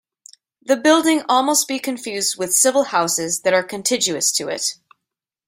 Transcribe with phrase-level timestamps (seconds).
[0.63, 4.77] The building almost be confused with civil houses that are contiguous to it.